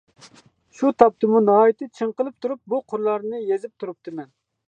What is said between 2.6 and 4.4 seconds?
بۇ قۇرلارنى يېزىپ تۇرۇپتىمەن.